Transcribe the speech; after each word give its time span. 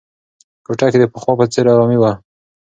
کوټه 0.65 0.87
کې 0.91 0.97
د 1.01 1.05
پخوا 1.13 1.33
په 1.39 1.45
څېر 1.51 1.65
ارامي 1.73 1.97
وه. 1.99 2.11